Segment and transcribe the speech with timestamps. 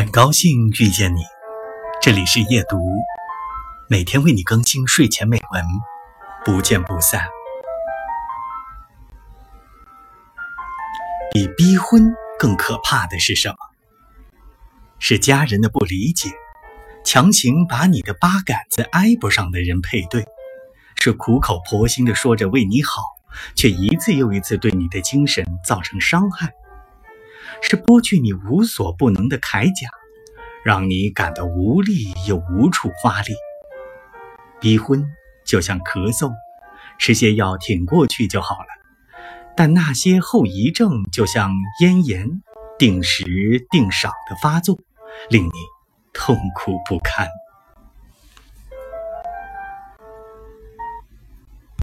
[0.00, 1.20] 很高兴遇见你，
[2.00, 2.78] 这里是夜读，
[3.86, 5.62] 每天为你更新睡前美文，
[6.42, 7.22] 不见不散。
[11.34, 13.56] 比逼婚更可怕的是什么？
[14.98, 16.30] 是家人的不理解，
[17.04, 20.24] 强行把你的八杆子挨不上的人配对，
[20.94, 23.02] 是苦口婆心的说着为你好，
[23.54, 26.54] 却一次又一次对你的精神造成伤害。
[27.62, 29.88] 是剥去你无所不能的铠甲，
[30.64, 33.32] 让你感到无力又无处发力。
[34.60, 35.04] 逼婚
[35.44, 36.32] 就像咳嗽，
[36.98, 38.66] 吃些药挺过去就好了，
[39.56, 41.50] 但那些后遗症就像
[41.80, 42.42] 咽炎，
[42.78, 44.78] 定时定赏的发作，
[45.28, 45.50] 令你
[46.12, 47.28] 痛苦不堪。